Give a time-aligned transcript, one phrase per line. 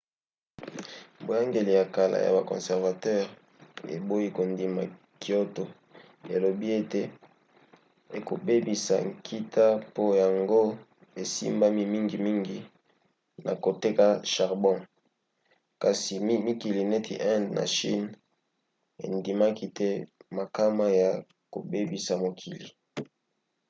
[1.25, 3.23] boyangeli ya kala ya ba conservateur
[3.95, 4.81] eboyi kondima
[5.21, 5.63] kyoto
[6.33, 7.01] elobi ete
[8.17, 10.61] ekobebisa nkita po yango
[11.21, 12.59] esimbami mingimingi
[13.45, 14.79] na koteka charbon
[15.81, 16.13] kasi
[16.47, 18.09] mikili neti inde na chine
[19.05, 19.89] endimaki te
[20.37, 21.11] makama ya
[21.53, 22.67] kobebisa mokili